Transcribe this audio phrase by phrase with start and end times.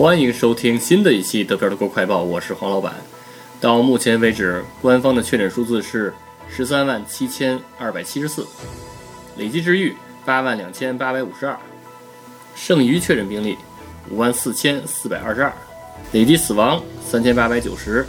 [0.00, 2.94] 欢迎收听新的一期德票的国快报，我是黄老板。
[3.60, 6.10] 到目前为止，官方的确诊数字是
[6.48, 8.46] 十三万七千二百七十四，
[9.36, 9.94] 累计治愈
[10.24, 11.54] 八万两千八百五十二，
[12.56, 13.58] 剩余确诊病例
[14.10, 15.52] 五万四千四百二十二，
[16.12, 18.06] 累计死亡三千八百九十。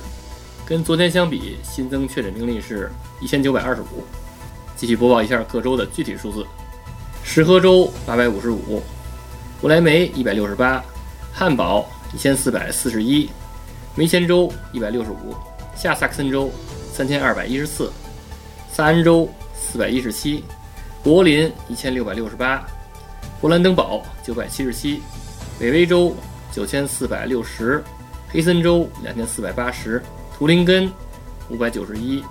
[0.66, 2.90] 跟昨天相比，新增确诊病例是
[3.20, 4.06] 一千九百二十五。
[4.78, 6.48] 继续播报一下各州的具体数字：
[7.22, 8.82] 石河州八百五十五，
[9.60, 10.82] 不来梅一百六十八。
[11.34, 13.30] 汉堡一千四百四十一，
[13.96, 15.36] 梅前州一百六十五，
[15.76, 16.52] 下萨克森州
[16.94, 17.92] 三千二百一十四，
[18.72, 20.44] 萨恩州四百一十七，
[21.02, 22.64] 柏林一千六百六十八，
[23.42, 25.02] 勃兰登堡九百七十七，
[25.58, 26.16] 北威州
[26.52, 27.84] 九千四百六十，
[28.30, 30.04] 黑森州两千四百八十，
[30.38, 30.92] 图林根
[31.50, 32.24] 五百九十一，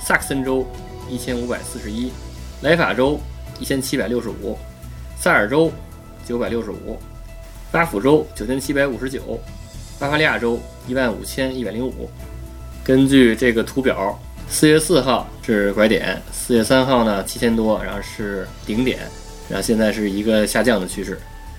[0.00, 0.64] 萨克森州
[1.10, 2.10] 一千五百四十一，
[2.62, 3.20] 莱法州
[3.58, 4.56] 一千七百六十五，
[5.18, 5.70] 萨尔州
[6.24, 6.98] 九百六十五。
[7.70, 9.38] 巴甫州九千七百五十九，
[9.98, 12.08] 巴伐利亚州一万五千一百零五。
[12.84, 18.98] 根据这个图表，四月四号是拐点，四月三号呢七千多，然后是顶点，
[19.48, 21.18] 然后现在是一个下降的趋势。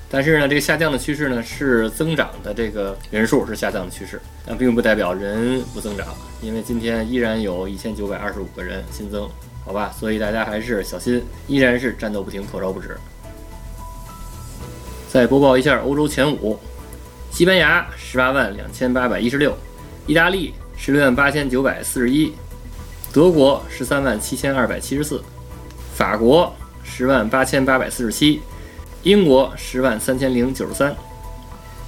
[0.09, 6.07] 但是呢，这个下降的趋势呢是增长的，这个人数是下降的趋势，但并不代表人不增长，
[6.41, 9.29] 因为今天依然有一千九百二十五个人新增，
[9.65, 9.93] 好吧？
[9.99, 12.97] 所以大家还是小心，依然是战斗不停，口罩不止。
[15.09, 16.59] 再播报一下欧洲前五：
[17.31, 19.57] 西班牙十八万两千八百一十六，
[20.05, 22.33] 意大利十六万八千九百四十一，
[23.13, 25.23] 德国十三万七千二百七十四，
[25.95, 28.41] 法国十万八千八百四十七，
[29.03, 30.93] 英国十万三千零九十三，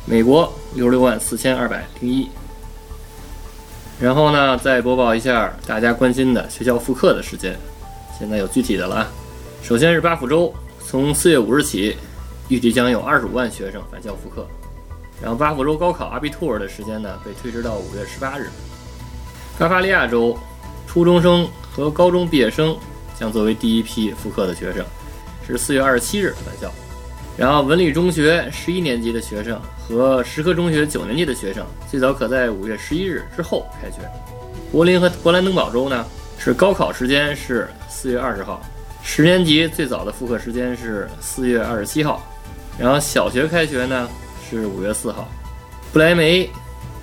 [0.06, 2.30] 美国六十六万四千二百零一。
[4.00, 7.60] 然后呢，再播报一下大家关心的学校复课的时间，
[8.18, 9.12] 现在有具体的了啊。
[9.62, 10.54] 首先是巴甫州，
[10.88, 11.98] 从四月五日起。
[12.50, 14.46] 预计将有二十五万学生返校复课，
[15.22, 18.50] 然后巴甫州高考阿比托尔的时间呢被推迟到五月十八日。
[19.60, 20.36] 巴伐利亚州
[20.88, 22.76] 初中生和高中毕业生
[23.20, 24.84] 将作为第一批复课的学生，
[25.48, 26.72] 是四月二十七日返校。
[27.38, 33.98] 然后文理中学十一年级的学生和石科中学九年级的学生最早可在五月十一日之后开学。
[34.72, 36.04] 柏林和勃兰登堡州呢
[36.40, 38.60] 是高考时间是四月二十号，
[39.04, 42.22] 十年级最早的复课时间是四月二十七号。
[42.80, 44.10] 然后小学开学呢
[44.50, 45.28] 是五月四号，
[45.92, 46.50] 不来梅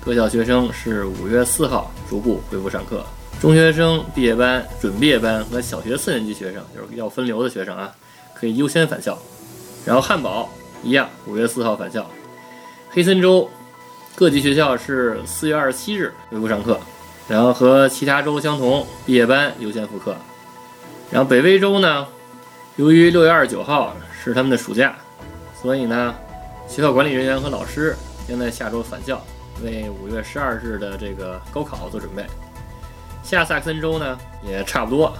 [0.02, 3.04] 各校学生是五月四号逐步恢复上课，
[3.40, 7.92] 中学生毕业班、准毕业班和小学四年级学生就是要分流的学生啊，
[8.34, 9.18] 可以优先返校。
[9.84, 10.48] 然后汉堡
[10.82, 12.10] 一样，五月四号返校。
[12.90, 13.48] 黑森州
[14.14, 16.80] 各级学校是四月二十七日恢复上课，
[17.28, 20.16] 然后和其他州相同，毕业班优先复课。
[21.10, 22.06] 然后北威州呢，
[22.76, 23.94] 由于六月二十九号
[24.24, 24.96] 是他们的暑假。
[25.60, 26.14] 所以呢，
[26.68, 27.96] 学校管理人员和老师
[28.28, 29.20] 将在下周返校，
[29.64, 32.24] 为五月十二日的这个高考做准备。
[33.22, 35.12] 下萨克森州呢也差不多，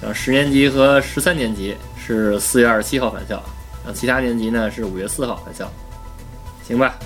[0.00, 3.34] 然后十年级和十三年级是四月二十七号返校，
[3.84, 5.70] 然后其他年级呢是五月四号返校。
[6.66, 6.96] 行吧，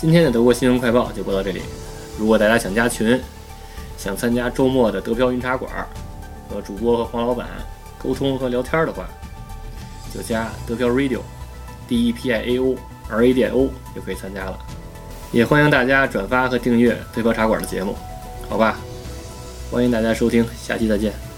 [0.00, 1.62] 今天的德国新闻快报就播到这里。
[2.18, 3.20] 如果大家想加群，
[3.96, 5.70] 想参加周末的德飘云茶馆，
[6.48, 7.46] 和主播和黄老板
[8.02, 9.04] 沟通和聊天的话，
[10.12, 11.20] 就加德飘 Radio。
[11.88, 12.76] D E P I A O
[13.08, 14.58] R A D I O 就可以参加了，
[15.32, 17.96] 也欢迎大家转发和订阅对标茶馆的节目，
[18.48, 18.78] 好吧？
[19.70, 21.31] 欢迎大家收听，下期再见。